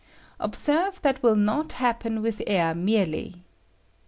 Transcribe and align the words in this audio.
Observe, 0.39 0.99
that 1.03 1.21
will 1.21 1.35
not 1.35 1.73
happen 1.73 2.23
with 2.23 2.41
air 2.47 2.73
merely. 2.73 3.43